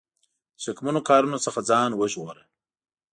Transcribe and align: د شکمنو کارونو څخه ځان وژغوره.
د 0.55 0.57
شکمنو 0.63 1.01
کارونو 1.09 1.37
څخه 1.45 1.59
ځان 1.69 1.89
وژغوره. 1.95 2.43